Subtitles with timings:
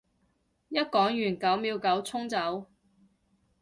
[0.69, 2.65] 一講完九秒九衝走